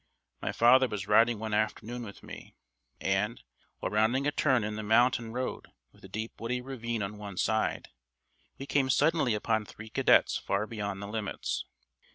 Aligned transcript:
My 0.41 0.51
father 0.51 0.87
was 0.87 1.07
riding 1.07 1.37
one 1.37 1.53
afternoon 1.53 2.01
with 2.01 2.23
me, 2.23 2.55
and, 2.99 3.43
while 3.77 3.91
rounding 3.91 4.25
a 4.25 4.31
turn 4.31 4.63
in 4.63 4.75
the 4.75 4.81
mountain 4.81 5.31
road 5.31 5.67
with 5.91 6.03
a 6.03 6.07
deep 6.09 6.41
woody 6.41 6.59
ravine 6.59 7.03
on 7.03 7.19
one 7.19 7.37
side, 7.37 7.89
we 8.57 8.65
came 8.65 8.89
suddenly 8.89 9.35
upon 9.35 9.63
three 9.63 9.89
cadets 9.91 10.39
far 10.39 10.65
beyond 10.65 11.03
the 11.03 11.07
limits. 11.07 11.65